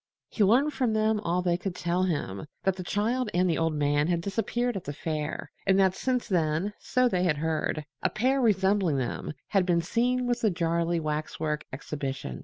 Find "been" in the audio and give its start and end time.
9.63-9.83